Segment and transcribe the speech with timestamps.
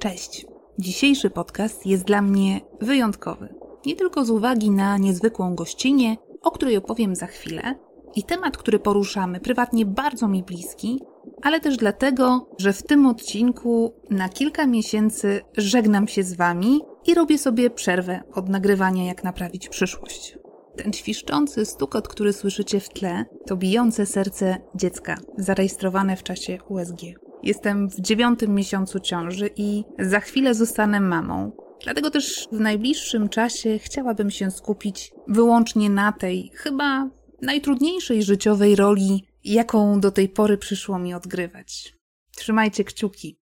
[0.00, 0.46] Cześć.
[0.78, 3.54] Dzisiejszy podcast jest dla mnie wyjątkowy.
[3.86, 7.74] Nie tylko z uwagi na niezwykłą gościnię, o której opowiem za chwilę,
[8.14, 11.00] i temat, który poruszamy, prywatnie bardzo mi bliski,
[11.42, 17.14] ale też dlatego, że w tym odcinku na kilka miesięcy żegnam się z Wami i
[17.14, 20.38] robię sobie przerwę od nagrywania Jak naprawić przyszłość.
[20.76, 27.29] Ten świszczący stukot, który słyszycie w tle, to bijące serce dziecka, zarejestrowane w czasie USG.
[27.42, 31.52] Jestem w dziewiątym miesiącu ciąży i za chwilę zostanę mamą.
[31.84, 37.08] Dlatego też w najbliższym czasie chciałabym się skupić wyłącznie na tej, chyba
[37.42, 41.94] najtrudniejszej życiowej roli, jaką do tej pory przyszło mi odgrywać.
[42.36, 43.36] Trzymajcie kciuki.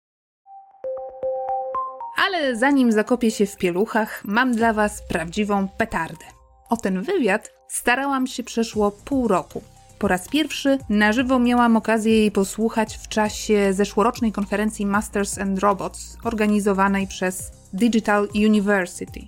[2.17, 6.25] Ale zanim zakopię się w pieluchach, mam dla Was prawdziwą petardę.
[6.69, 9.61] O ten wywiad starałam się przeszło pół roku.
[9.99, 15.59] Po raz pierwszy na żywo miałam okazję jej posłuchać w czasie zeszłorocznej konferencji Masters and
[15.59, 19.19] Robots organizowanej przez Digital University.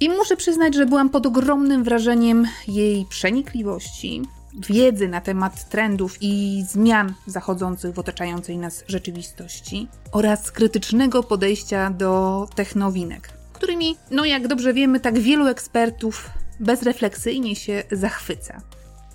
[0.00, 4.22] I muszę przyznać, że byłam pod ogromnym wrażeniem jej przenikliwości,
[4.70, 12.46] wiedzy na temat trendów i zmian zachodzących w otaczającej nas rzeczywistości oraz krytycznego podejścia do
[12.54, 18.60] technowinek, którymi, no jak dobrze wiemy, tak wielu ekspertów bezrefleksyjnie się zachwyca.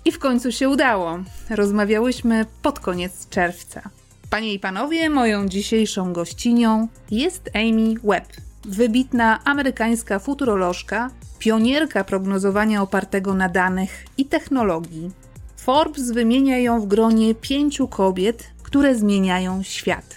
[0.04, 1.18] I w końcu się udało.
[1.50, 3.82] Rozmawiałyśmy pod koniec czerwca.
[4.30, 8.28] Panie i panowie, moją dzisiejszą gościnią jest Amy Webb,
[8.64, 15.10] wybitna amerykańska futurolożka, pionierka prognozowania opartego na danych i technologii.
[15.56, 20.16] Forbes wymienia ją w gronie pięciu kobiet, które zmieniają świat.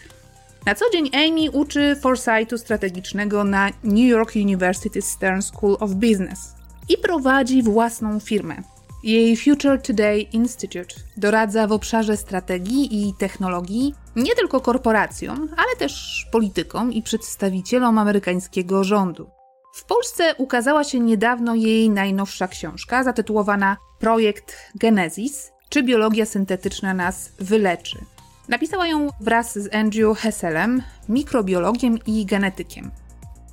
[0.66, 6.55] Na co dzień Amy uczy foresightu strategicznego na New York University Stern School of Business
[6.89, 8.55] i prowadzi własną firmę.
[9.03, 16.25] Jej Future Today Institute doradza w obszarze strategii i technologii nie tylko korporacjom, ale też
[16.31, 19.29] politykom i przedstawicielom amerykańskiego rządu.
[19.73, 27.31] W Polsce ukazała się niedawno jej najnowsza książka zatytułowana Projekt Genesis czy biologia syntetyczna nas
[27.39, 28.06] wyleczy.
[28.50, 32.91] Napisała ją wraz z Andrew Hesselem, mikrobiologiem i genetykiem.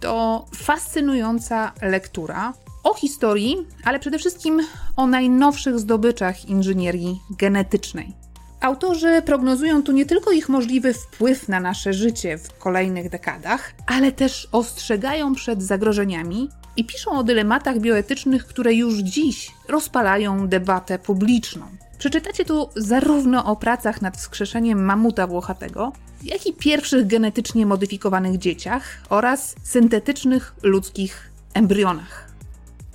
[0.00, 2.52] To fascynująca lektura,
[2.88, 4.60] o historii, ale przede wszystkim
[4.96, 8.12] o najnowszych zdobyczach inżynierii genetycznej.
[8.60, 14.12] Autorzy prognozują tu nie tylko ich możliwy wpływ na nasze życie w kolejnych dekadach, ale
[14.12, 21.66] też ostrzegają przed zagrożeniami i piszą o dylematach bioetycznych, które już dziś rozpalają debatę publiczną.
[21.98, 28.82] Przeczytacie tu zarówno o pracach nad wskrzeszeniem mamuta włochatego, jak i pierwszych genetycznie modyfikowanych dzieciach
[29.08, 32.27] oraz syntetycznych ludzkich embrionach.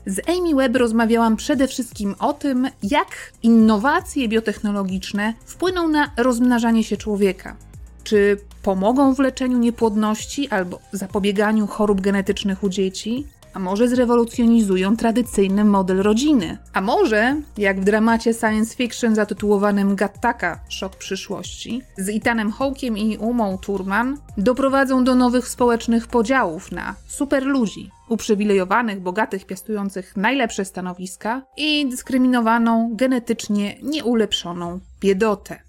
[0.05, 6.97] Z Amy Webb rozmawiałam przede wszystkim o tym, jak innowacje biotechnologiczne wpłyną na rozmnażanie się
[6.97, 7.55] człowieka.
[8.03, 13.27] Czy pomogą w leczeniu niepłodności albo zapobieganiu chorób genetycznych u dzieci?
[13.53, 16.57] A może zrewolucjonizują tradycyjny model rodziny?
[16.73, 23.17] A może, jak w dramacie science fiction zatytułowanym Gattaka Szok przyszłości, z Itanem Hawkiem i
[23.17, 31.89] Umą Turman, doprowadzą do nowych społecznych podziałów na superludzi, uprzywilejowanych, bogatych, piastujących najlepsze stanowiska i
[31.89, 35.59] dyskryminowaną, genetycznie nieulepszoną biedotę.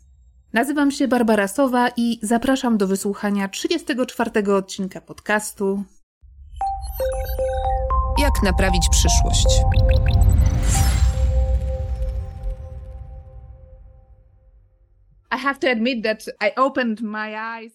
[0.52, 5.84] Nazywam się Barbara Sowa i zapraszam do wysłuchania 34 odcinka podcastu
[8.18, 9.46] Jak naprawić przyszłość?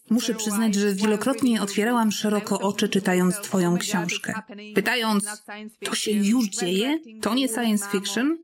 [0.09, 4.33] Muszę przyznać, że wielokrotnie otwierałam szeroko oczy czytając Twoją książkę.
[4.75, 5.43] Pytając,
[5.85, 6.99] to się już dzieje?
[7.21, 8.37] To nie science fiction?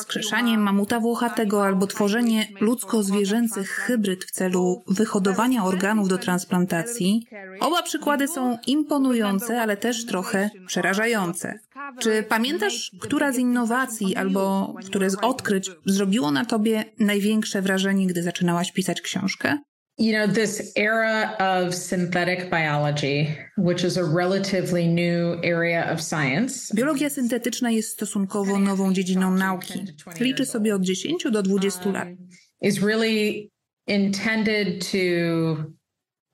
[0.00, 7.26] Skrzeszanie mamuta włochatego albo tworzenie ludzko-zwierzęcych hybryd w celu wyhodowania organów do transplantacji.
[7.60, 11.58] Oba przykłady są imponujące, ale też trochę przerażające.
[11.98, 18.22] Czy pamiętasz, która z innowacji albo które z odkryć zrobiło na tobie największe wrażenie, gdy
[18.22, 19.58] zaczynałaś pisać książkę?
[19.98, 26.72] You know, this era of synthetic biology, which is a relatively new area of science.
[26.74, 29.84] Biologia syntetyczna jest stosunkowo nową dziedziną nauki.
[30.20, 32.08] Liczy sobie od 10 do 20 lat.
[32.62, 33.50] Is really
[33.86, 35.56] intended to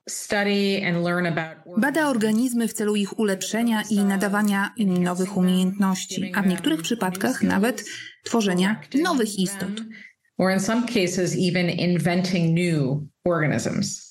[0.09, 6.31] study and learn about Bada organizmy w celu ich ulepszenia i nadawania im nowych umiejętności,
[6.35, 7.83] a w niektórych przypadkach nawet
[8.23, 9.69] tworzenia nowych istot.
[10.37, 14.07] Or in some cases even inventing new organisms.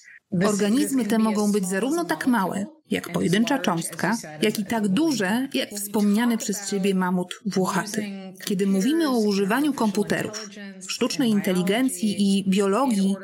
[0.46, 5.70] Organizmy te mogą być zarówno tak małe, jak pojedyncza cząstka, jak i tak duże, jak
[5.70, 8.06] wspomniany przez ciebie mamut włochaty.
[8.44, 10.50] Kiedy mówimy o używaniu komputerów,
[10.88, 13.16] sztucznej inteligencji i biologii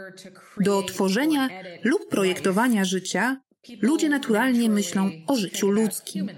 [0.60, 1.48] do tworzenia
[1.84, 3.40] lub projektowania życia,
[3.80, 6.30] Ludzie naturalnie myślą o życiu ludzkim.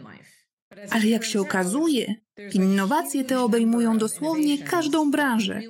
[0.91, 2.15] Ale jak się okazuje,
[2.53, 5.61] innowacje te obejmują dosłownie każdą branżę.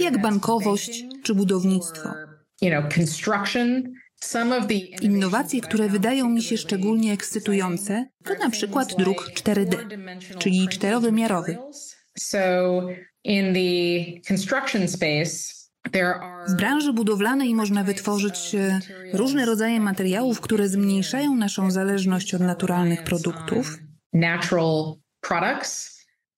[0.00, 2.08] Jak bankowość czy budownictwo.
[2.94, 3.82] Construction,
[5.02, 9.76] Innowacje, które wydają mi się szczególnie ekscytujące, to na przykład druk 4D,
[10.38, 11.58] czyli czterowymiarowy.
[16.48, 18.80] W branży budowlanej można wytworzyć e,
[19.12, 23.78] różne rodzaje materiałów, które zmniejszają naszą zależność od naturalnych produktów,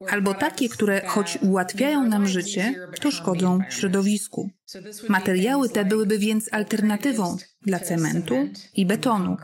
[0.09, 4.51] albo takie, które choć ułatwiają nam życie, to szkodzą środowisku.
[5.09, 8.35] Materiały te byłyby więc alternatywą dla cementu
[8.75, 9.37] i betonu.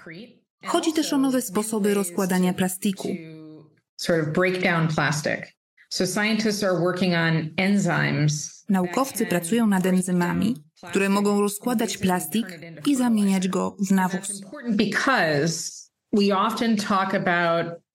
[0.65, 3.09] Chodzi też o nowe sposoby rozkładania plastiku.
[8.69, 10.57] Naukowcy pracują nad enzymami,
[10.89, 12.47] które mogą rozkładać plastik
[12.87, 14.43] i zamieniać go w nawóz.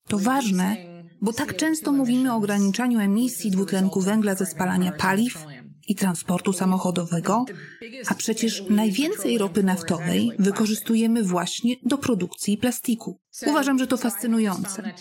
[0.08, 0.78] To ważne,
[1.22, 5.46] bo tak często mówimy o ograniczaniu emisji dwutlenku węgla ze spalania paliw
[5.88, 7.46] i transportu samochodowego,
[8.08, 13.20] a przecież najwięcej ropy naftowej wykorzystujemy właśnie do produkcji plastiku.
[13.48, 14.94] Uważam, że to fascynujące.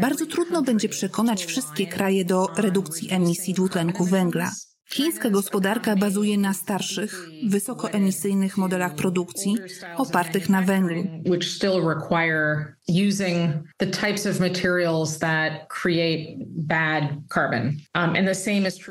[0.00, 4.50] Bardzo trudno będzie przekonać wszystkie kraje do redukcji emisji dwutlenku węgla.
[4.94, 9.56] Chińska gospodarka bazuje na starszych, wysokoemisyjnych modelach produkcji
[9.96, 11.04] opartych na węglu.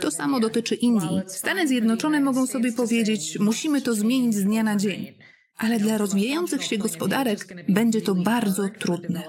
[0.01, 1.21] To samo dotyczy Indii.
[1.27, 5.13] Stany Zjednoczone mogą sobie powiedzieć, musimy to zmienić z dnia na dzień.
[5.57, 9.23] Ale dla rozwijających się gospodarek będzie to bardzo trudne.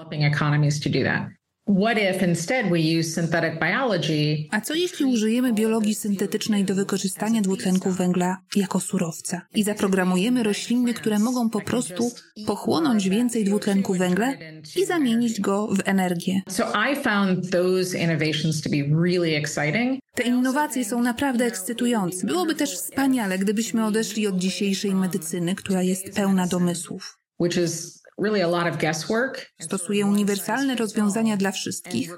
[4.51, 10.93] A co jeśli użyjemy biologii syntetycznej do wykorzystania dwutlenku węgla jako surowca i zaprogramujemy rośliny,
[10.93, 12.11] które mogą po prostu
[12.47, 14.33] pochłonąć więcej dwutlenku węgla
[14.75, 16.41] i zamienić go w energię?
[20.15, 22.27] Te innowacje są naprawdę ekscytujące.
[22.27, 27.19] Byłoby też wspaniale, gdybyśmy odeszli od dzisiejszej medycyny, która jest pełna domysłów.
[29.59, 32.17] Stosuje uniwersalne rozwiązania dla wszystkich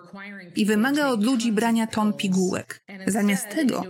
[0.55, 2.83] i wymaga od ludzi brania ton pigułek.
[3.07, 3.83] Zamiast tego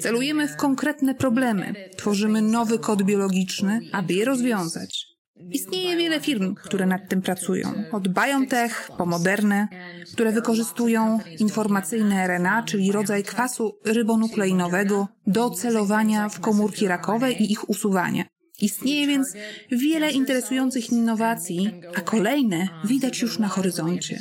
[0.00, 5.14] celujemy w konkretne problemy, tworzymy nowy kod biologiczny, aby je rozwiązać.
[5.50, 7.72] Istnieje wiele firm, które nad tym pracują.
[7.92, 9.68] Od BioNTech po moderne,
[10.12, 17.68] które wykorzystują informacyjne RNA, czyli rodzaj kwasu rybonukleinowego, do celowania w komórki rakowe i ich
[17.68, 18.24] usuwania.
[18.60, 19.32] Istnieje więc
[19.72, 24.18] wiele interesujących innowacji, a kolejne widać już na horyzoncie.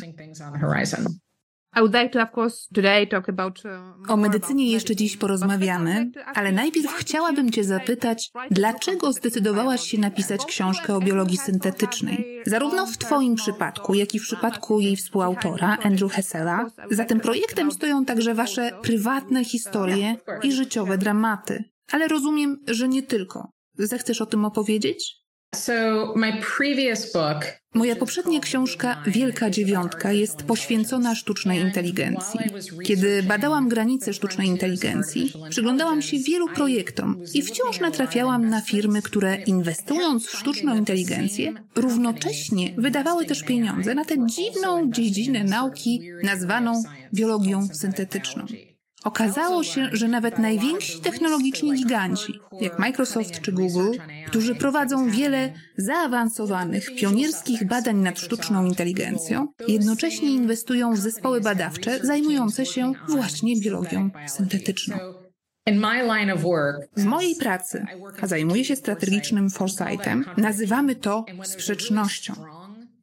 [1.76, 1.86] Um,
[4.08, 10.96] o medycynie jeszcze dziś porozmawiamy, ale najpierw chciałabym Cię zapytać, dlaczego zdecydowałaś się napisać książkę
[10.96, 12.42] o biologii syntetycznej?
[12.46, 16.66] Zarówno w Twoim przypadku, jak i w przypadku jej współautora, Andrew Hessela.
[16.92, 21.64] Za tym projektem stoją także Wasze prywatne historie i życiowe dramaty.
[21.92, 23.53] Ale rozumiem, że nie tylko.
[23.78, 25.24] Zechcesz o tym opowiedzieć?
[27.74, 32.40] Moja poprzednia książka Wielka Dziewiątka jest poświęcona sztucznej inteligencji.
[32.86, 39.36] Kiedy badałam granice sztucznej inteligencji, przyglądałam się wielu projektom i wciąż natrafiałam na firmy, które
[39.36, 47.68] inwestując w sztuczną inteligencję, równocześnie wydawały też pieniądze na tę dziwną dziedzinę nauki nazwaną biologią
[47.74, 48.46] syntetyczną.
[49.04, 53.92] Okazało się, że nawet najwięksi technologiczni giganci, jak Microsoft czy Google,
[54.28, 62.66] którzy prowadzą wiele zaawansowanych, pionierskich badań nad sztuczną inteligencją, jednocześnie inwestują w zespoły badawcze zajmujące
[62.66, 64.98] się właśnie biologią syntetyczną.
[66.98, 67.86] W mojej pracy,
[68.22, 72.34] a zajmuję się strategicznym foresightem, nazywamy to sprzecznością.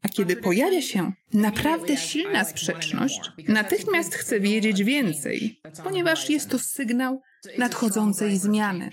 [0.02, 7.22] A kiedy pojawia się naprawdę silna sprzeczność, natychmiast chcę wiedzieć więcej, ponieważ jest to sygnał
[7.58, 8.90] nadchodzącej zmiany.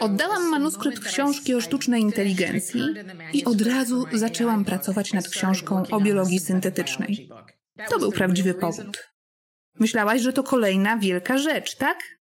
[0.00, 2.82] Oddałam manuskrypt książki o sztucznej inteligencji
[3.32, 7.28] i od razu zaczęłam pracować nad książką o biologii syntetycznej.
[7.88, 9.10] To był prawdziwy powód.
[9.78, 12.19] Myślałaś, że to kolejna wielka rzecz, tak?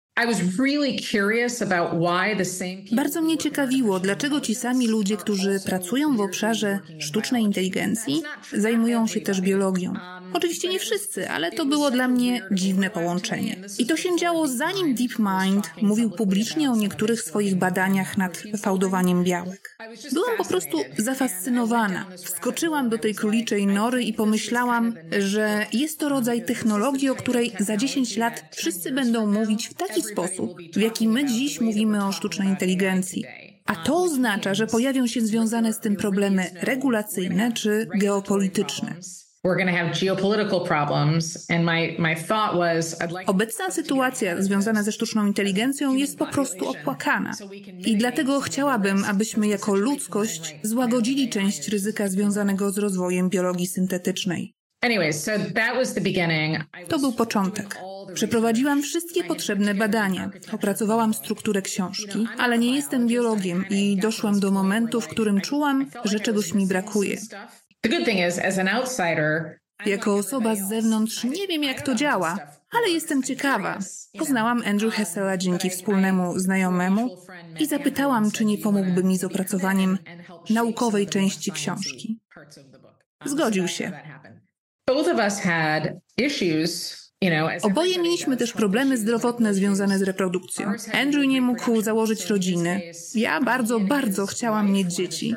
[2.93, 8.23] Bardzo mnie ciekawiło, dlaczego ci sami ludzie, którzy pracują w obszarze sztucznej inteligencji,
[8.53, 9.95] zajmują się też biologią.
[10.33, 13.57] Oczywiście nie wszyscy, ale to było dla mnie dziwne połączenie.
[13.79, 19.79] I to się działo zanim DeepMind mówił publicznie o niektórych swoich badaniach nad fałdowaniem białek.
[20.13, 22.07] Byłam po prostu zafascynowana.
[22.25, 27.77] Wskoczyłam do tej króliczej nory i pomyślałam, że jest to rodzaj technologii, o której za
[27.77, 32.49] 10 lat wszyscy będą mówić w taki sposób, w jaki my dziś mówimy o sztucznej
[32.49, 33.25] inteligencji.
[33.67, 38.95] A to oznacza, że pojawią się związane z tym problemy regulacyjne czy geopolityczne.
[43.27, 47.33] Obecna sytuacja związana ze sztuczną inteligencją jest po prostu opłakana.
[47.79, 54.58] I dlatego chciałabym, abyśmy jako ludzkość złagodzili część ryzyka związanego z rozwojem biologii syntetycznej.
[56.89, 57.79] To był początek.
[58.15, 60.31] Przeprowadziłam wszystkie potrzebne badania.
[60.53, 66.21] Opracowałam strukturę książki, ale nie jestem biologiem i doszłam do momentu, w którym czułam, że
[66.21, 67.17] czegoś mi brakuje.
[69.87, 72.39] Jako osoba z zewnątrz nie wiem, jak to działa,
[72.73, 73.79] ale jestem ciekawa.
[74.19, 77.17] Poznałam Andrew Hessela dzięki wspólnemu znajomemu
[77.61, 79.99] i zapytałam, czy nie pomógłby mi z opracowaniem
[80.51, 82.21] naukowej części książki.
[83.25, 83.93] Zgodził się.
[87.63, 90.73] Oboje mieliśmy też problemy zdrowotne związane z reprodukcją.
[90.93, 92.83] Andrew nie mógł założyć rodziny.
[93.15, 95.35] Ja bardzo, bardzo chciałam mieć dzieci.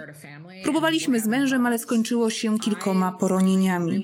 [0.63, 4.03] Próbowaliśmy z mężem, ale skończyło się kilkoma poronieniami.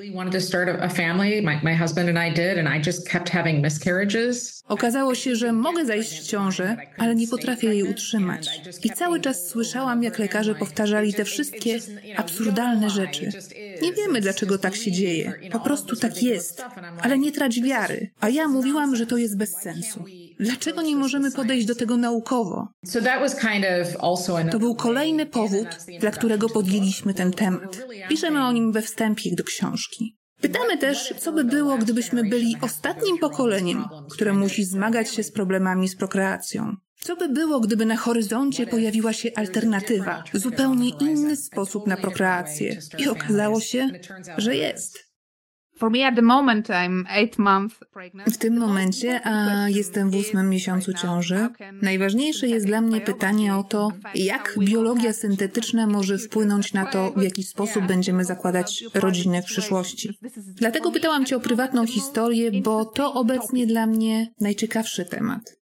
[4.68, 8.62] Okazało się, że mogę zajść w ciążę, ale nie potrafię jej utrzymać.
[8.84, 11.80] I cały czas słyszałam, jak lekarze powtarzali te wszystkie
[12.18, 13.30] absurdalne rzeczy.
[13.82, 15.34] Nie wiemy, dlaczego tak się dzieje.
[15.52, 16.64] Po prostu tak jest.
[17.02, 18.10] Ale nie trać wiary.
[18.20, 20.04] A ja mówiłam, że to jest bez sensu.
[20.40, 22.68] Dlaczego nie możemy podejść do tego naukowo?
[24.52, 25.68] To był kolejny powód,
[26.00, 27.88] dla którego podjęliśmy ten temat.
[28.10, 30.18] Piszemy o nim we wstępie do książki.
[30.42, 35.90] Pytamy też, co by było, gdybyśmy byli ostatnim pokoleniem, które musi zmagać się z problemami
[35.90, 36.76] z prokreacją.
[37.02, 42.80] Co by było, gdyby na horyzoncie pojawiła się alternatywa, zupełnie inny sposób na prokreację?
[42.98, 43.90] I okazało się,
[44.38, 45.07] że jest.
[48.28, 51.48] W tym momencie, a jestem w ósmym miesiącu ciąży,
[51.82, 57.22] najważniejsze jest dla mnie pytanie o to, jak biologia syntetyczna może wpłynąć na to, w
[57.22, 60.20] jaki sposób będziemy zakładać rodzinę w przyszłości.
[60.56, 65.57] Dlatego pytałam Cię o prywatną historię, bo to obecnie dla mnie najciekawszy temat.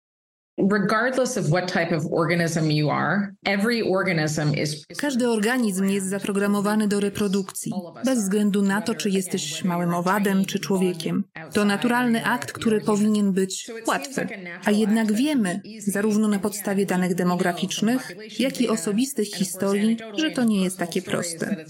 [4.98, 7.72] Każdy organizm jest zaprogramowany do reprodukcji,
[8.06, 11.24] bez względu na to, czy jesteś małym owadem, czy człowiekiem.
[11.54, 14.28] To naturalny akt, który powinien być łatwy.
[14.66, 20.64] A jednak wiemy, zarówno na podstawie danych demograficznych, jak i osobistych historii, że to nie
[20.64, 21.66] jest takie proste.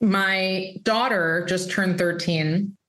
[0.00, 2.81] My daughter just turned 13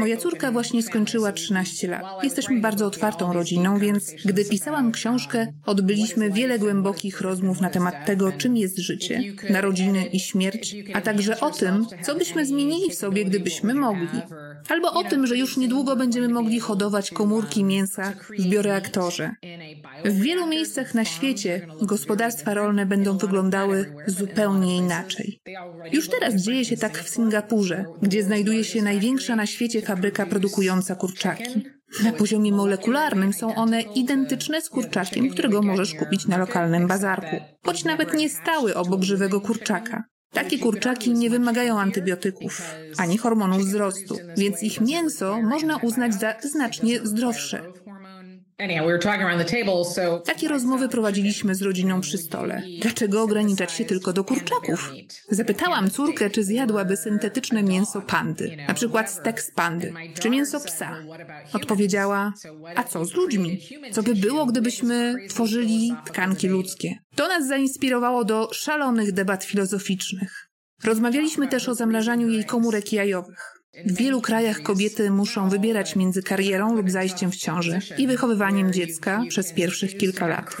[0.00, 2.24] Moja córka właśnie skończyła 13 lat.
[2.24, 8.32] Jesteśmy bardzo otwartą rodziną, więc gdy pisałam książkę, odbyliśmy wiele głębokich rozmów na temat tego,
[8.32, 13.24] czym jest życie, narodziny i śmierć, a także o tym, co byśmy zmienili w sobie,
[13.24, 14.20] gdybyśmy mogli.
[14.68, 19.30] Albo o tym, że już niedługo będziemy mogli hodować komórki mięsa w bioreaktorze.
[20.04, 25.40] W wielu miejscach na świecie gospodarstwa rolne będą wyglądały zupełnie inaczej.
[25.92, 30.94] Już teraz dzieje się tak w Singapurze, gdzie znajduje się największa na świecie fabryka produkująca
[30.94, 31.64] kurczaki.
[32.04, 37.84] Na poziomie molekularnym są one identyczne z kurczakiem, którego możesz kupić na lokalnym bazarku, choć
[37.84, 40.04] nawet nie stały obok żywego kurczaka.
[40.32, 47.00] Takie kurczaki nie wymagają antybiotyków ani hormonów wzrostu, więc ich mięso można uznać za znacznie
[47.06, 47.62] zdrowsze.
[50.24, 52.62] Takie rozmowy prowadziliśmy z rodziną przy stole.
[52.80, 54.92] Dlaczego ograniczać się tylko do kurczaków?
[55.30, 60.96] Zapytałam córkę, czy zjadłaby syntetyczne mięso pandy, na przykład stek z pandy, czy mięso psa.
[61.52, 62.32] Odpowiedziała,
[62.76, 63.60] a co z ludźmi?
[63.92, 66.98] Co by było, gdybyśmy tworzyli tkanki ludzkie?
[67.16, 70.48] To nas zainspirowało do szalonych debat filozoficznych.
[70.84, 73.55] Rozmawialiśmy też o zamrażaniu jej komórek jajowych.
[73.84, 79.22] W wielu krajach kobiety muszą wybierać między karierą lub zajściem w ciąży i wychowywaniem dziecka
[79.28, 80.56] przez pierwszych kilka lat.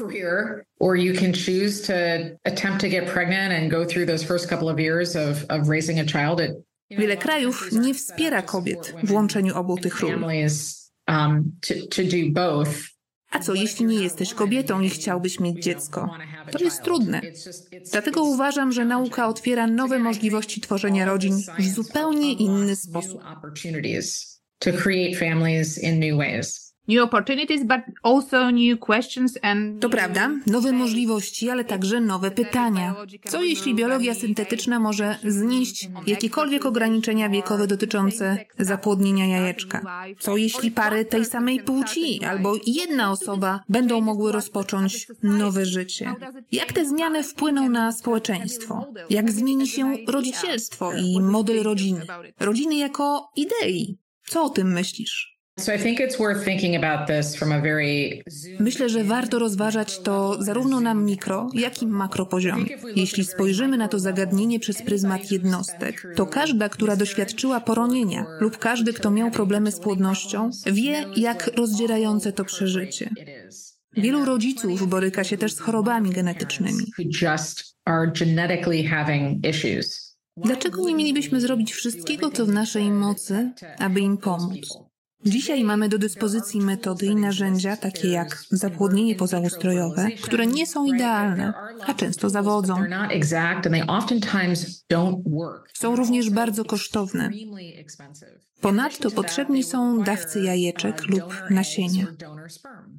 [6.90, 10.24] Wiele krajów nie wspiera kobiet w łączeniu obu tych ról.
[13.38, 16.10] To, to a co jeśli nie jesteś kobietą i chciałbyś mieć dziecko?
[16.52, 17.20] To jest trudne.
[17.92, 23.22] Dlatego uważam, że nauka otwiera nowe możliwości tworzenia rodzin w zupełnie inny sposób.
[26.88, 29.82] New opportunities, but also new questions and...
[29.82, 32.94] To prawda, nowe możliwości, ale także nowe pytania.
[33.24, 40.04] Co jeśli biologia syntetyczna może znieść jakiekolwiek ograniczenia wiekowe dotyczące zapłodnienia jajeczka?
[40.18, 46.14] Co jeśli pary tej samej płci albo jedna osoba będą mogły rozpocząć nowe życie?
[46.52, 48.86] Jak te zmiany wpłyną na społeczeństwo?
[49.10, 52.06] Jak zmieni się rodzicielstwo i model rodziny?
[52.40, 53.98] Rodziny jako idei.
[54.26, 55.35] Co o tym myślisz?
[58.60, 62.66] Myślę, że warto rozważać to zarówno na mikro, jak i makro poziomie.
[62.96, 68.92] Jeśli spojrzymy na to zagadnienie przez pryzmat jednostek, to każda, która doświadczyła poronienia lub każdy,
[68.92, 73.10] kto miał problemy z płodnością, wie, jak rozdzierające to przeżycie.
[73.92, 76.84] Wielu rodziców boryka się też z chorobami genetycznymi.
[80.36, 84.85] Dlaczego nie mielibyśmy zrobić wszystkiego, co w naszej mocy, aby im pomóc?
[85.26, 91.52] Dzisiaj mamy do dyspozycji metody i narzędzia takie jak zapłodnienie pozaustrojowe, które nie są idealne,
[91.86, 92.74] a często zawodzą.
[95.74, 97.30] Są również bardzo kosztowne.
[98.60, 102.06] Ponadto potrzebni są dawcy jajeczek lub nasienia.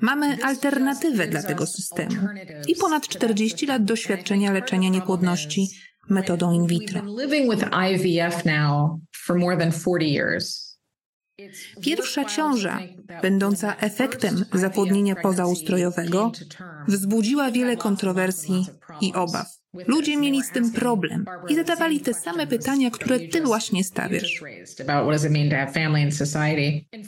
[0.02, 2.28] Mamy alternatywę dla tego systemu
[2.68, 5.70] i ponad 40 lat doświadczenia leczenia niepłodności
[6.10, 7.02] metodą in vitro.
[11.82, 12.80] Pierwsza ciąża,
[13.22, 16.32] będąca efektem zapłodnienia pozaustrojowego,
[16.88, 18.66] wzbudziła wiele kontrowersji
[19.02, 19.48] i obaw.
[19.88, 24.44] Ludzie mieli z tym problem i zadawali te same pytania, które ty właśnie stawiasz.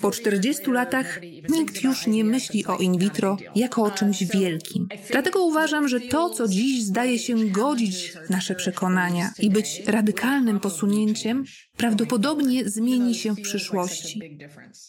[0.02, 1.20] Po 40 latach
[1.50, 4.88] nikt już nie myśli o in vitro jako o czymś wielkim.
[5.12, 11.44] Dlatego uważam, że to, co dziś zdaje się godzić nasze przekonania i być radykalnym posunięciem,
[11.80, 14.40] prawdopodobnie zmieni się w przyszłości.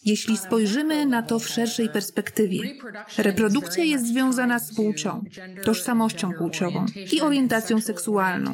[0.05, 2.59] Jeśli spojrzymy na to w szerszej perspektywie,
[3.19, 5.25] reprodukcja jest związana z płcią,
[5.65, 8.53] tożsamością płciową i orientacją seksualną.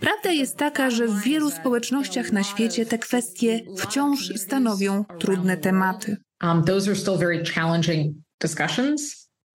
[0.00, 6.16] Prawda jest taka, że w wielu społecznościach na świecie te kwestie wciąż stanowią trudne tematy.
[6.42, 6.64] Um,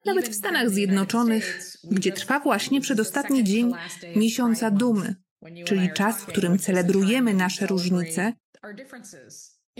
[0.05, 1.61] Nawet w Stanach Zjednoczonych,
[1.91, 3.71] gdzie trwa właśnie przedostatni dzień
[4.15, 5.15] miesiąca dumy,
[5.65, 8.33] czyli czas, w którym celebrujemy nasze różnice,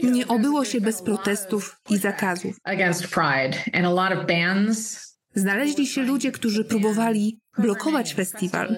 [0.03, 2.57] nie obyło się bez protestów i zakazów.
[5.35, 8.77] Znaleźli się ludzie, którzy próbowali blokować festiwal.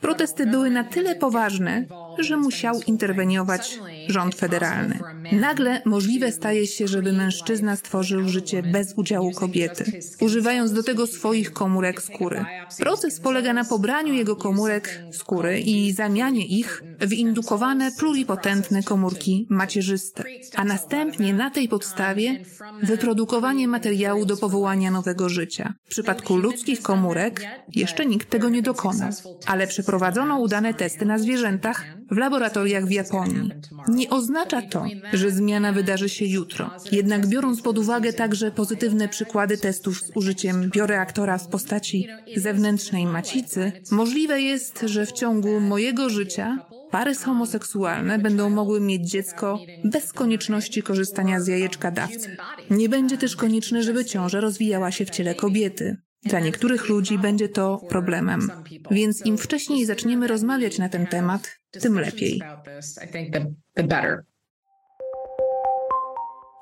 [0.00, 1.84] Protesty były na tyle poważne,
[2.18, 4.98] że musiał interweniować rząd federalny.
[5.32, 11.52] Nagle możliwe staje się, żeby mężczyzna stworzył życie bez udziału kobiety, używając do tego swoich
[11.52, 12.44] komórek skóry.
[12.78, 20.24] Proces polega na pobraniu jego komórek skóry i zamianie ich w indukowane pluripotentne komórki macierzyste,
[20.56, 22.40] a następnie na tej podstawie
[22.82, 25.74] wyprodukowanie materiału do powołania nowego życia.
[25.84, 29.10] W przypadku ludzkich komórek jeszcze nikt tego nie dokonał,
[29.46, 33.50] ale przeprowadzono udane testy na zwierzętach w laboratoriach w Japonii.
[33.88, 36.70] Nie oznacza to, że zmiana wydarzy się jutro.
[36.92, 43.72] Jednak biorąc pod uwagę także pozytywne przykłady testów z użyciem bioreaktora w postaci zewnętrznej macicy,
[43.90, 46.58] możliwe jest, że w ciągu mojego życia
[46.90, 52.36] pary homoseksualne będą mogły mieć dziecko bez konieczności korzystania z jajeczka dawcy.
[52.70, 55.96] Nie będzie też konieczne, żeby ciąża rozwijała się w ciele kobiety.
[56.24, 58.50] Dla niektórych ludzi będzie to problemem,
[58.90, 62.42] więc im wcześniej zaczniemy rozmawiać na ten temat, tym lepiej.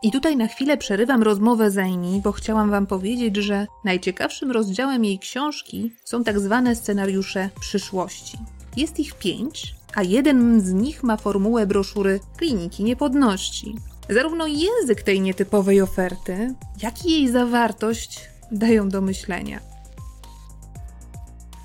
[0.03, 5.05] I tutaj na chwilę przerywam rozmowę z Amy, bo chciałam Wam powiedzieć, że najciekawszym rozdziałem
[5.05, 8.39] jej książki są tak zwane scenariusze przyszłości.
[8.77, 13.75] Jest ich pięć, a jeden z nich ma formułę broszury Kliniki Niepodności.
[14.11, 19.61] Zarówno język tej nietypowej oferty, jak i jej zawartość dają do myślenia.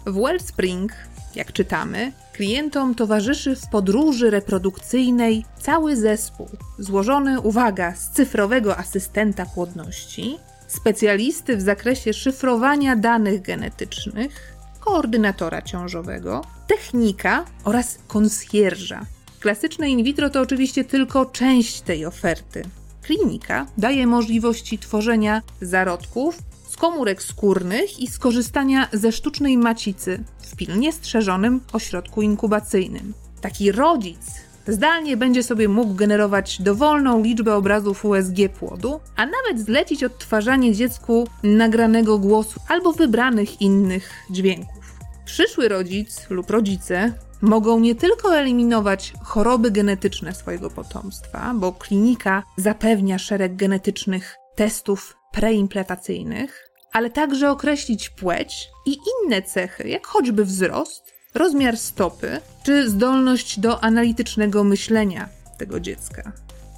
[0.06, 0.91] W Wellspring,
[1.36, 10.38] jak czytamy, klientom towarzyszy w podróży reprodukcyjnej cały zespół, złożony, uwaga, z cyfrowego asystenta płodności,
[10.67, 19.06] specjalisty w zakresie szyfrowania danych genetycznych, koordynatora ciążowego, technika oraz konsjerża.
[19.39, 22.63] Klasyczne in vitro to oczywiście tylko część tej oferty.
[23.02, 26.38] Klinika daje możliwości tworzenia zarodków
[26.82, 33.13] komórek skórnych i skorzystania ze sztucznej macicy w pilnie strzeżonym ośrodku inkubacyjnym.
[33.41, 34.22] Taki rodzic
[34.67, 41.28] zdalnie będzie sobie mógł generować dowolną liczbę obrazów USG płodu, a nawet zlecić odtwarzanie dziecku
[41.44, 45.00] nagranego głosu albo wybranych innych dźwięków.
[45.26, 53.20] Przyszły rodzic lub rodzice mogą nie tylko eliminować choroby genetyczne swojego potomstwa, bo klinika zapewnia
[53.20, 61.77] szereg genetycznych testów preimplantacyjnych, ale także określić płeć i inne cechy, jak choćby wzrost, rozmiar
[61.77, 66.32] stopy czy zdolność do analitycznego myślenia tego dziecka.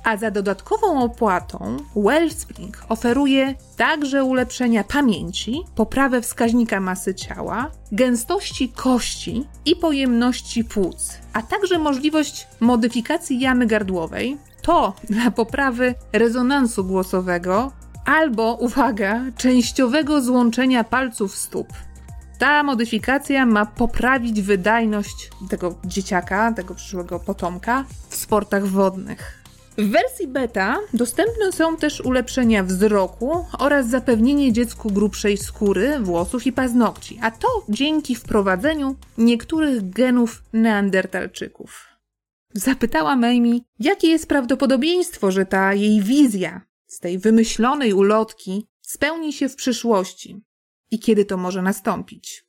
[0.03, 9.47] A za dodatkową opłatą Wellspring oferuje także ulepszenia pamięci, poprawę wskaźnika masy ciała, gęstości kości
[9.65, 17.71] i pojemności płuc, a także możliwość modyfikacji jamy gardłowej, to dla poprawy rezonansu głosowego
[18.05, 21.67] albo, uwaga, częściowego złączenia palców stóp.
[22.39, 29.43] Ta modyfikacja ma poprawić wydajność tego dzieciaka, tego przyszłego potomka w sportach wodnych.
[29.77, 36.51] W wersji beta dostępne są też ulepszenia wzroku oraz zapewnienie dziecku grubszej skóry, włosów i
[36.51, 41.87] paznokci, a to dzięki wprowadzeniu niektórych genów neandertalczyków.
[42.53, 46.61] Zapytałam Amy, jakie jest prawdopodobieństwo, że ta jej wizja
[46.93, 50.41] z tej wymyślonej ulotki spełni się w przyszłości
[50.91, 52.45] i kiedy to może nastąpić.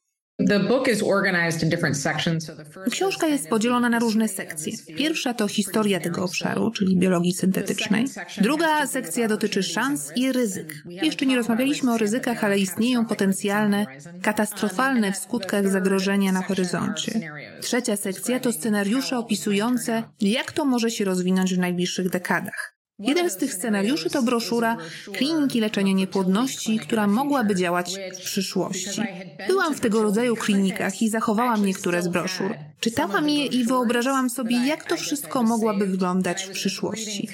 [2.90, 4.72] Książka jest podzielona na różne sekcje.
[4.96, 8.04] Pierwsza to historia tego obszaru, czyli biologii syntetycznej.
[8.40, 10.82] Druga sekcja dotyczy szans i ryzyk.
[10.86, 13.86] Jeszcze nie rozmawialiśmy o ryzykach, ale istnieją potencjalne,
[14.22, 17.32] katastrofalne w skutkach zagrożenia na horyzoncie.
[17.60, 22.74] Trzecia sekcja to scenariusze opisujące, jak to może się rozwinąć w najbliższych dekadach.
[23.06, 24.76] Jeden z tych scenariuszy to broszura
[25.12, 29.00] Kliniki Leczenia Niepłodności, która mogłaby działać w przyszłości.
[29.46, 32.54] Byłam w tego rodzaju klinikach i zachowałam niektóre z broszur.
[32.80, 37.28] Czytałam je i wyobrażałam sobie, jak to wszystko mogłaby wyglądać w przyszłości.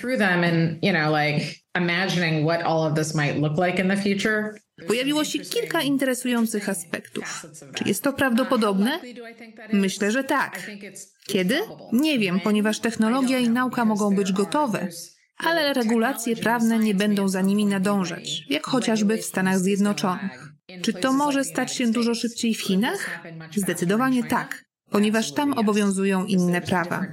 [4.86, 7.46] Pojawiło się kilka interesujących aspektów.
[7.74, 9.00] Czy jest to prawdopodobne?
[9.72, 10.70] Myślę, że tak.
[11.26, 11.58] Kiedy?
[11.92, 14.88] Nie wiem, ponieważ technologia i nauka mogą być gotowe
[15.44, 20.52] ale regulacje prawne nie będą za nimi nadążać, jak chociażby w Stanach Zjednoczonych.
[20.82, 23.20] Czy to może stać się dużo szybciej w Chinach?
[23.56, 27.06] Zdecydowanie tak, ponieważ tam obowiązują inne prawa.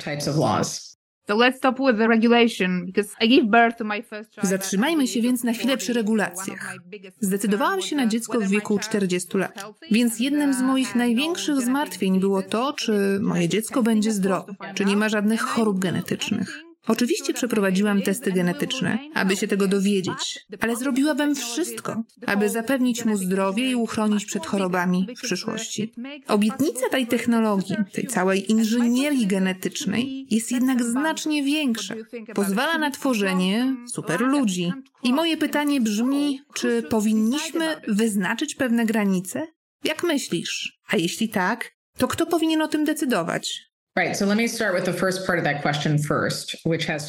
[4.43, 6.75] Zatrzymajmy się więc na chwilę przy regulacjach.
[7.19, 12.41] Zdecydowałam się na dziecko w wieku 40 lat, więc jednym z moich największych zmartwień było
[12.41, 16.66] to, czy moje dziecko będzie zdrowe, czy nie ma żadnych chorób genetycznych.
[16.87, 23.71] Oczywiście przeprowadziłam testy genetyczne, aby się tego dowiedzieć, ale zrobiłabym wszystko, aby zapewnić mu zdrowie
[23.71, 25.93] i uchronić przed chorobami w przyszłości.
[26.27, 31.95] Obietnica tej technologii, tej całej inżynierii genetycznej jest jednak znacznie większa.
[32.33, 34.71] Pozwala na tworzenie super ludzi.
[35.03, 39.47] I moje pytanie brzmi, czy powinniśmy wyznaczyć pewne granice?
[39.83, 40.79] Jak myślisz?
[40.87, 43.66] A jeśli tak, to kto powinien o tym decydować?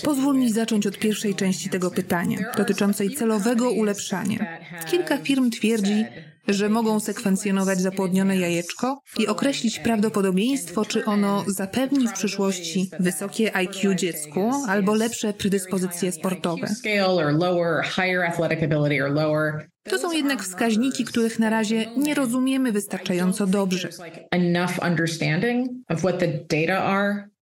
[0.04, 4.58] Pozwól mi zacząć od pierwszej części tego pytania, dotyczącej celowego ulepszania.
[4.90, 6.04] Kilka firm twierdzi,
[6.48, 13.94] że mogą sekwencjonować zapłodnione jajeczko i określić prawdopodobieństwo, czy ono zapewni w przyszłości wysokie IQ
[13.94, 16.66] dziecku albo lepsze predyspozycje sportowe.
[19.90, 23.88] To są jednak wskaźniki, których na razie nie rozumiemy wystarczająco dobrze.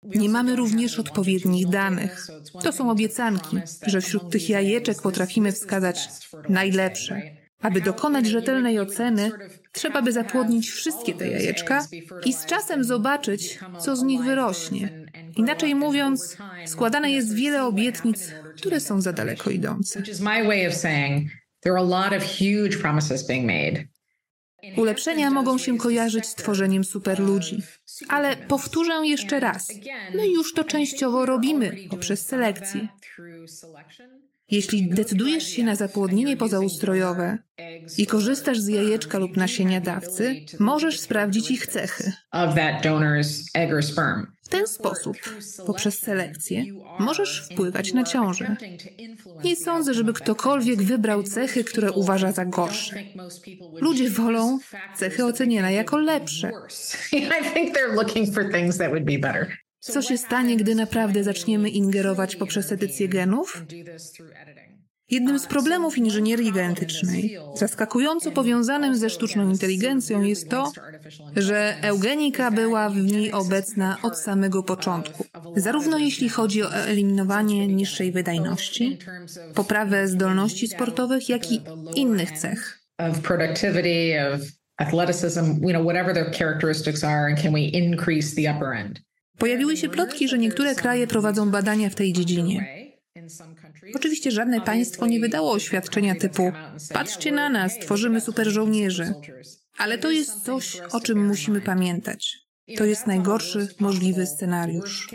[0.02, 2.26] Nie mamy również odpowiednich danych.
[2.62, 6.08] To są obiecanki, że wśród tych jajeczek potrafimy wskazać
[6.48, 7.22] najlepsze.
[7.62, 9.30] Aby dokonać rzetelnej oceny,
[9.72, 11.86] trzeba by zapłodnić wszystkie te jajeczka
[12.24, 15.06] i z czasem zobaczyć, co z nich wyrośnie.
[15.36, 20.02] Inaczej mówiąc, składane jest wiele obietnic, które są za daleko idące.
[24.76, 27.62] Ulepszenia mogą się kojarzyć z tworzeniem superludzi.
[28.08, 29.68] Ale powtórzę jeszcze raz,
[30.14, 32.88] my już to częściowo robimy poprzez selekcję.
[34.50, 37.38] Jeśli decydujesz się na zapłodnienie pozaustrojowe
[37.98, 42.12] i korzystasz z jajeczka lub nasienia dawcy, możesz sprawdzić ich cechy.
[44.50, 45.16] W ten sposób,
[45.66, 46.64] poprzez selekcję,
[46.98, 48.56] możesz wpływać na ciążę.
[49.44, 52.96] Nie sądzę, żeby ktokolwiek wybrał cechy, które uważa za gorsze.
[53.80, 54.58] Ludzie wolą
[54.96, 56.50] cechy oceniane jako lepsze.
[59.80, 63.62] Co się stanie, gdy naprawdę zaczniemy ingerować poprzez edycję genów?
[65.10, 70.72] Jednym z problemów inżynierii genetycznej, zaskakująco powiązanym ze sztuczną inteligencją, jest to,
[71.36, 75.24] że eugenika była w niej obecna od samego początku,
[75.56, 78.98] zarówno jeśli chodzi o eliminowanie niższej wydajności,
[79.54, 81.60] poprawę zdolności sportowych, jak i
[81.94, 82.80] innych cech.
[89.38, 92.66] Pojawiły się plotki, że niektóre kraje prowadzą badania w tej dziedzinie.
[93.94, 96.52] Oczywiście żadne państwo nie wydało oświadczenia typu
[96.92, 99.14] patrzcie na nas, tworzymy super żołnierzy.
[99.78, 102.49] Ale to jest coś, o czym musimy pamiętać.
[102.76, 105.08] To jest najgorszy możliwy scenariusz.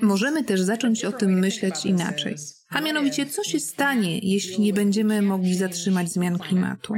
[0.00, 2.36] Możemy też zacząć o tym myśleć inaczej.
[2.70, 6.94] A mianowicie, co się stanie, jeśli nie będziemy mogli zatrzymać zmian klimatu?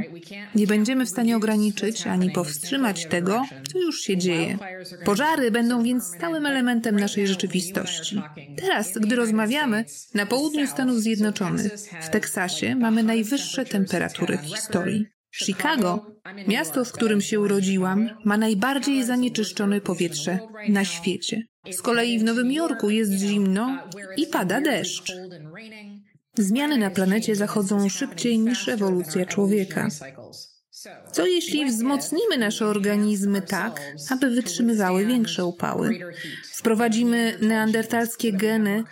[0.55, 4.57] Nie będziemy w stanie ograniczyć ani powstrzymać tego, co już się dzieje.
[5.05, 8.21] Pożary będą więc stałym elementem naszej rzeczywistości.
[8.57, 15.20] Teraz, gdy rozmawiamy, na południu Stanów Zjednoczonych, w Teksasie, mamy najwyższe temperatury w historii.
[15.31, 16.05] Chicago,
[16.47, 20.39] miasto, w którym się urodziłam, ma najbardziej zanieczyszczone powietrze
[20.69, 21.43] na świecie.
[21.71, 25.13] Z kolei w Nowym Jorku jest zimno i pada deszcz.
[26.37, 29.87] Zmiany na planecie zachodzą szybciej niż ewolucja człowieka.
[31.11, 35.99] Co jeśli wzmocnimy nasze organizmy tak, aby wytrzymywały większe upały?
[36.53, 38.83] Wprowadzimy neandertalskie geny,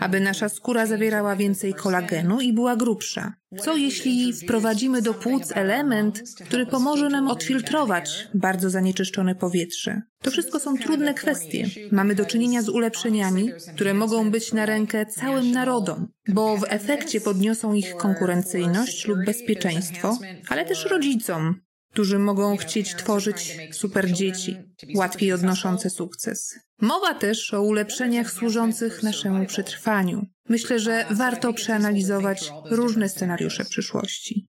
[0.00, 3.34] aby nasza skóra zawierała więcej kolagenu i była grubsza.
[3.58, 10.02] Co jeśli wprowadzimy do płuc element, który pomoże nam odfiltrować bardzo zanieczyszczone powietrze?
[10.22, 11.66] To wszystko są trudne kwestie.
[11.92, 17.20] Mamy do czynienia z ulepszeniami, które mogą być na rękę całym narodom, bo w efekcie
[17.20, 21.65] podniosą ich konkurencyjność lub bezpieczeństwo, ale też rodzicom,
[21.96, 24.56] którzy mogą chcieć tworzyć super dzieci,
[24.94, 26.58] łatwiej odnoszące sukces.
[26.80, 30.26] Mowa też o ulepszeniach służących naszemu przetrwaniu.
[30.48, 34.46] Myślę, że warto przeanalizować różne scenariusze przyszłości.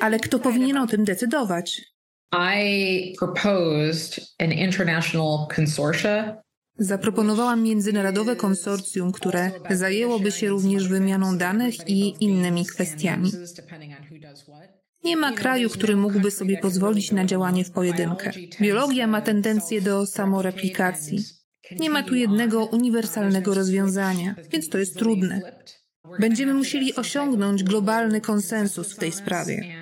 [0.00, 1.82] Ale kto powinien o tym decydować?
[6.78, 13.30] Zaproponowałam międzynarodowe konsorcjum, które zajęłoby się również wymianą danych i innymi kwestiami.
[15.04, 18.30] Nie ma kraju, który mógłby sobie pozwolić na działanie w pojedynkę.
[18.60, 21.24] Biologia ma tendencję do samoreplikacji.
[21.80, 25.40] Nie ma tu jednego uniwersalnego rozwiązania, więc to jest trudne.
[26.18, 29.80] Będziemy musieli osiągnąć globalny konsensus w tej sprawie.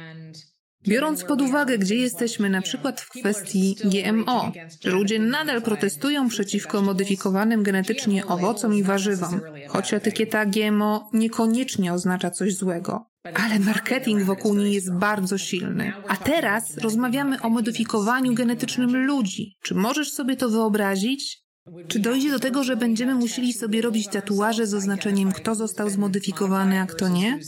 [0.88, 4.52] Biorąc pod uwagę, gdzie jesteśmy na przykład w kwestii GMO,
[4.84, 12.30] że ludzie nadal protestują przeciwko modyfikowanym genetycznie owocom i warzywom, choć etykieta GMO niekoniecznie oznacza
[12.30, 13.10] coś złego.
[13.34, 15.92] Ale marketing wokół niej jest bardzo silny.
[16.08, 19.56] A teraz rozmawiamy o modyfikowaniu genetycznym ludzi.
[19.62, 21.42] Czy możesz sobie to wyobrazić?
[21.88, 26.80] Czy dojdzie do tego, że będziemy musieli sobie robić tatuaże z oznaczeniem, kto został zmodyfikowany,
[26.80, 27.38] a kto nie?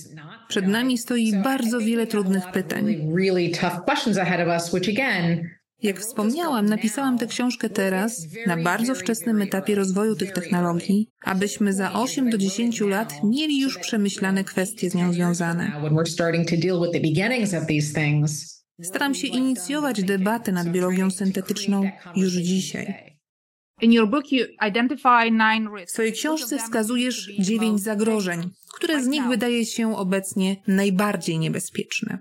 [0.49, 2.97] Przed nami stoi bardzo wiele trudnych pytań.
[5.83, 11.93] Jak wspomniałam, napisałam tę książkę teraz, na bardzo wczesnym etapie rozwoju tych technologii, abyśmy za
[11.93, 15.73] 8 do 10 lat mieli już przemyślane kwestie z nią związane.
[18.83, 22.95] Staram się inicjować debatę nad biologią syntetyczną już dzisiaj.
[25.87, 32.19] W swojej książce wskazujesz dziewięć zagrożeń, które z nich wydaje się obecnie najbardziej niebezpieczne.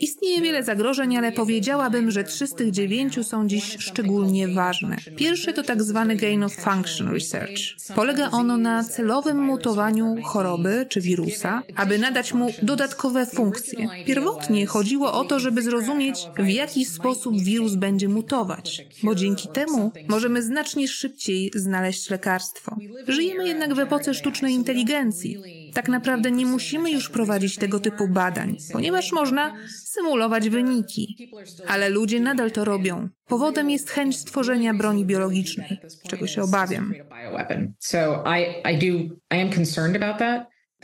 [0.00, 4.96] Istnieje wiele zagrożeń, ale powiedziałabym, że trzy z tych dziewięciu są dziś szczególnie ważne.
[5.16, 7.60] Pierwszy to tak zwany gain of function research.
[7.94, 13.88] Polega ono na celowym mutowaniu choroby czy wirusa, aby nadać mu dodatkowe funkcje.
[14.06, 19.92] Pierwotnie chodziło o to, żeby zrozumieć, w jaki sposób wirus będzie mutować, bo dzięki temu
[20.08, 22.76] możemy znacznie szybciej znaleźć lekarstwo.
[23.08, 25.61] Żyjemy jednak w epoce sztucznej inteligencji.
[25.74, 29.54] Tak naprawdę nie musimy już prowadzić tego typu badań, ponieważ można
[29.84, 31.30] symulować wyniki.
[31.68, 33.08] Ale ludzie nadal to robią.
[33.26, 36.94] Powodem jest chęć stworzenia broni biologicznej, czego się obawiam.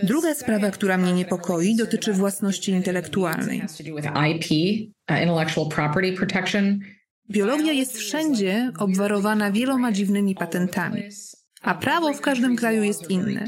[0.03, 3.63] Druga sprawa, która mnie niepokoi, dotyczy własności intelektualnej.
[7.31, 11.03] Biologia jest wszędzie obwarowana wieloma dziwnymi patentami,
[11.63, 13.47] a prawo w każdym kraju jest inne.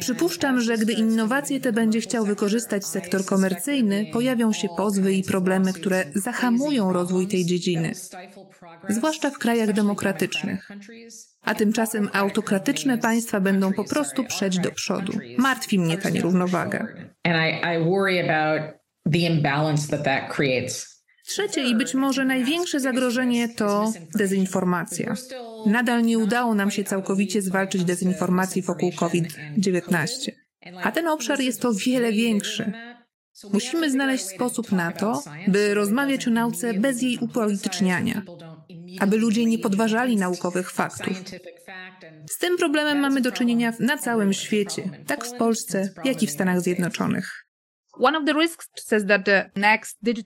[0.00, 5.72] Przypuszczam, że gdy innowacje te będzie chciał wykorzystać sektor komercyjny, pojawią się pozwy i problemy,
[5.72, 7.92] które zahamują rozwój tej dziedziny,
[8.88, 10.68] zwłaszcza w krajach demokratycznych.
[11.42, 15.12] A tymczasem autokratyczne państwa będą po prostu przejść do przodu.
[15.38, 16.86] Martwi mnie ta nierównowaga.
[21.26, 25.14] Trzecie i być może największe zagrożenie to dezinformacja.
[25.66, 30.30] Nadal nie udało nam się całkowicie zwalczyć dezinformacji wokół COVID-19.
[30.82, 32.72] A ten obszar jest o wiele większy.
[33.52, 38.22] Musimy znaleźć sposób na to, by rozmawiać o nauce bez jej upolityczniania,
[39.00, 41.22] aby ludzie nie podważali naukowych faktów.
[42.30, 46.30] Z tym problemem mamy do czynienia na całym świecie, tak w Polsce, jak i w
[46.30, 47.46] Stanach Zjednoczonych.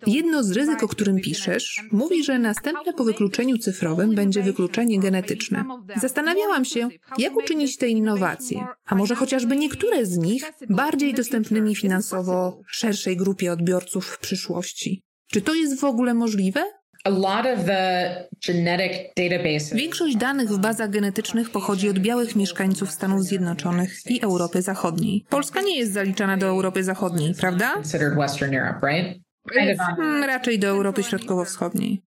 [0.07, 5.65] Jedno z ryzyk, o którym piszesz, mówi, że następne po wykluczeniu cyfrowym będzie wykluczenie genetyczne.
[6.01, 12.61] Zastanawiałam się, jak uczynić te innowacje, a może chociażby niektóre z nich bardziej dostępnymi finansowo
[12.67, 15.03] szerszej grupie odbiorców w przyszłości.
[15.33, 16.65] Czy to jest w ogóle możliwe?
[19.75, 25.25] Większość danych w bazach genetycznych pochodzi od białych mieszkańców Stanów Zjednoczonych i Europy Zachodniej.
[25.29, 27.75] Polska nie jest zaliczana do Europy Zachodniej, prawda?
[29.97, 32.03] Hmm, raczej do Europy Środkowo-Wschodniej.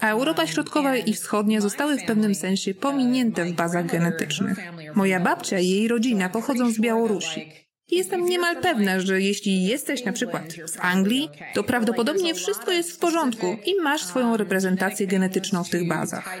[0.00, 4.58] A Europa Środkowa i Wschodnia zostały w pewnym sensie pominięte w bazach genetycznych.
[4.94, 7.52] Moja babcia i jej rodzina pochodzą z Białorusi.
[7.92, 12.98] Jestem niemal pewna, że jeśli jesteś na przykład z Anglii, to prawdopodobnie wszystko jest w
[12.98, 16.36] porządku i masz swoją reprezentację genetyczną w tych bazach.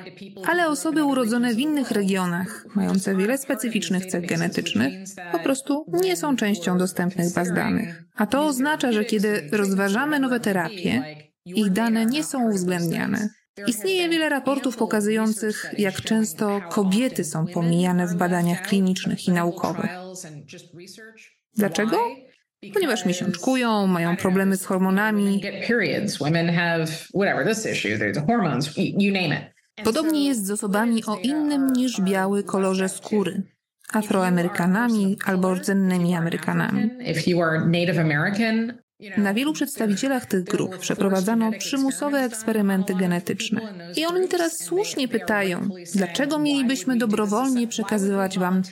[0.46, 4.92] Ale osoby urodzone w innych regionach, mające wiele specyficznych cech genetycznych,
[5.32, 8.02] po prostu nie są częścią dostępnych baz danych.
[8.16, 13.28] A to oznacza, że kiedy rozważamy nowe terapie, ich dane nie są uwzględniane.
[13.66, 19.90] Istnieje wiele raportów pokazujących, jak często kobiety są pomijane w badaniach klinicznych i naukowych.
[21.56, 21.98] Dlaczego?
[22.74, 25.42] Ponieważ miesiączkują, mają problemy z hormonami.
[29.84, 33.42] Podobnie jest z osobami o innym niż biały kolorze skóry.
[33.92, 36.90] Afroamerykanami albo rdzennymi Amerykanami.
[39.16, 43.60] Na wielu przedstawicielach tych grup przeprowadzano przymusowe eksperymenty genetyczne.
[43.96, 48.62] I oni teraz słusznie pytają, dlaczego mielibyśmy dobrowolnie przekazywać wam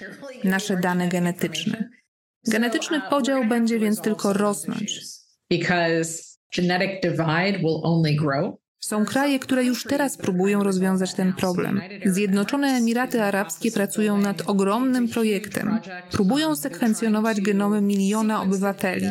[0.45, 1.90] nasze dane genetyczne?
[2.48, 5.00] Genetyczny podział będzie więc tylko rosnąć.
[8.81, 11.81] Są kraje, które już teraz próbują rozwiązać ten problem.
[12.05, 15.79] Zjednoczone Emiraty Arabskie pracują nad ogromnym projektem.
[16.11, 19.11] Próbują sekwencjonować genomy miliona obywateli.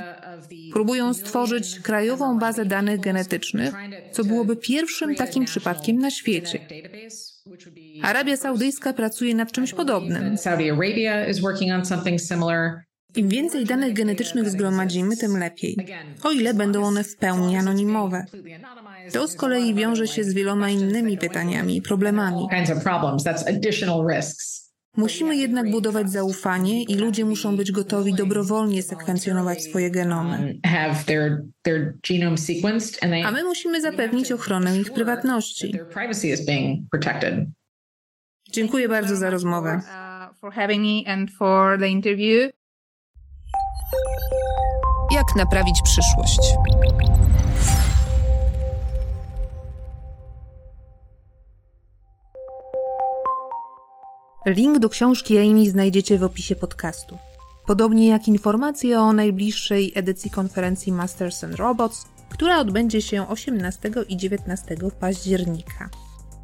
[0.73, 3.73] Próbują stworzyć krajową bazę danych genetycznych,
[4.11, 6.59] co byłoby pierwszym takim przypadkiem na świecie.
[8.03, 10.37] Arabia Saudyjska pracuje nad czymś podobnym.
[10.37, 12.88] Saudi Arabia is working on something similar.
[13.15, 15.77] Im więcej danych genetycznych zgromadzimy, tym lepiej,
[16.23, 18.25] o ile będą one w pełni anonimowe.
[19.13, 22.47] To z kolei wiąże się z wieloma innymi pytaniami i problemami.
[24.97, 30.59] Musimy jednak budować zaufanie i ludzie muszą być gotowi dobrowolnie sekwencjonować swoje genomy.
[33.25, 35.73] A my musimy zapewnić ochronę ich prywatności.
[38.51, 39.81] Dziękuję bardzo za rozmowę.
[45.19, 46.39] Jak naprawić przyszłość?
[54.45, 57.17] Link do książki Amy znajdziecie w opisie podcastu.
[57.67, 64.17] Podobnie jak informacje o najbliższej edycji konferencji Masters and Robots, która odbędzie się 18 i
[64.17, 65.89] 19 października.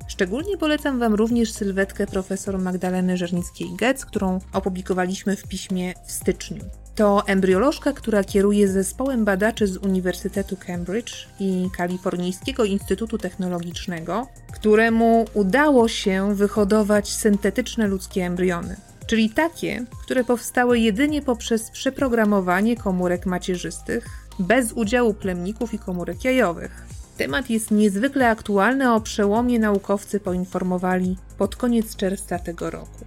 [0.07, 6.84] Szczególnie polecam Wam również sylwetkę profesor Magdaleny Żernickiej-Getz, którą opublikowaliśmy w piśmie w styczniu.
[6.95, 15.87] To embriolożka, która kieruje zespołem badaczy z Uniwersytetu Cambridge i Kalifornijskiego Instytutu Technologicznego, któremu udało
[15.87, 18.75] się wyhodować syntetyczne ludzkie embriony,
[19.07, 24.07] czyli takie, które powstały jedynie poprzez przeprogramowanie komórek macierzystych,
[24.39, 26.85] bez udziału plemników i komórek jajowych.
[27.17, 33.04] Temat jest niezwykle aktualny, o przełomie naukowcy poinformowali pod koniec czerwca tego roku.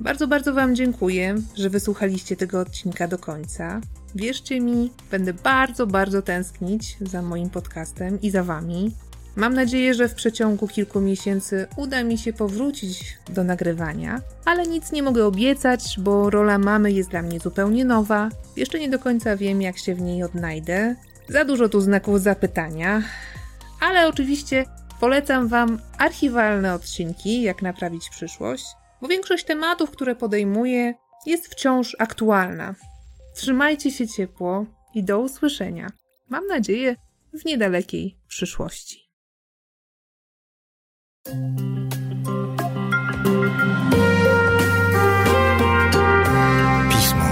[0.00, 3.80] Bardzo, bardzo Wam dziękuję, że wysłuchaliście tego odcinka do końca.
[4.14, 8.90] Wierzcie mi, będę bardzo, bardzo tęsknić za moim podcastem i za Wami.
[9.36, 14.92] Mam nadzieję, że w przeciągu kilku miesięcy uda mi się powrócić do nagrywania, ale nic
[14.92, 18.28] nie mogę obiecać, bo rola mamy jest dla mnie zupełnie nowa.
[18.56, 20.94] Jeszcze nie do końca wiem, jak się w niej odnajdę.
[21.28, 23.02] Za dużo tu znaków zapytania,
[23.80, 24.64] ale oczywiście
[25.00, 28.64] polecam Wam archiwalne odcinki, jak naprawić przyszłość
[29.04, 30.94] bo większość tematów, które podejmuję,
[31.26, 32.74] jest wciąż aktualna.
[33.34, 35.90] Trzymajcie się ciepło i do usłyszenia.
[36.28, 36.96] Mam nadzieję,
[37.32, 39.10] w niedalekiej przyszłości.
[46.90, 47.24] Pismo.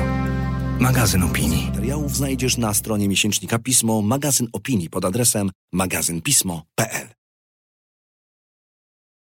[0.79, 1.67] Magazyn opinii.
[1.67, 7.22] Materiałów znajdziesz na stronie miesięcznika Pismo, magazyn opinii pod adresem magazynpismo.pl.